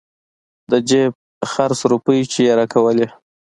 [0.71, 1.11] د جيب
[1.51, 3.07] خرڅ روپۍ چې يې راکولې.